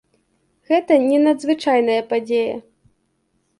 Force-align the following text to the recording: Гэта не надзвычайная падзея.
Гэта 0.71 0.97
не 1.03 1.19
надзвычайная 1.27 2.01
падзея. 2.17 2.59